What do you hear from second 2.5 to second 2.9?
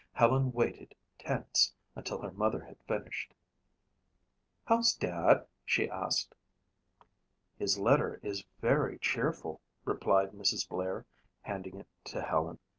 had